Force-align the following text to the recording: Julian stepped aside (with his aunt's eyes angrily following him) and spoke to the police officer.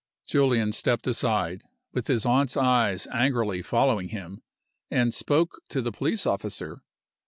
Julian 0.25 0.71
stepped 0.71 1.05
aside 1.05 1.61
(with 1.93 2.07
his 2.07 2.25
aunt's 2.25 2.57
eyes 2.57 3.05
angrily 3.13 3.61
following 3.61 4.09
him) 4.09 4.41
and 4.89 5.13
spoke 5.13 5.61
to 5.69 5.79
the 5.79 5.91
police 5.91 6.25
officer. 6.25 6.81